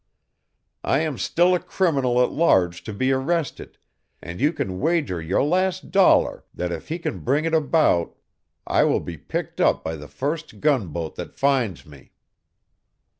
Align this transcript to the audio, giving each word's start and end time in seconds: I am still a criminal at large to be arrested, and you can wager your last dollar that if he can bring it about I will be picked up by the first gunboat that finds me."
I 0.83 1.01
am 1.01 1.19
still 1.19 1.53
a 1.53 1.59
criminal 1.59 2.23
at 2.23 2.31
large 2.31 2.81
to 2.85 2.91
be 2.91 3.11
arrested, 3.11 3.77
and 4.19 4.41
you 4.41 4.51
can 4.51 4.79
wager 4.79 5.21
your 5.21 5.43
last 5.43 5.91
dollar 5.91 6.43
that 6.55 6.71
if 6.71 6.87
he 6.89 6.97
can 6.97 7.19
bring 7.19 7.45
it 7.45 7.53
about 7.53 8.17
I 8.65 8.83
will 8.83 8.99
be 9.01 9.15
picked 9.19 9.61
up 9.61 9.83
by 9.83 9.95
the 9.95 10.07
first 10.07 10.59
gunboat 10.59 11.17
that 11.17 11.35
finds 11.37 11.85
me." 11.85 12.13